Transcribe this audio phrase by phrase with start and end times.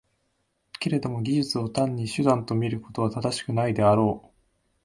[0.79, 4.31] けれども技術を単に手段と見ることは正しくないであろう。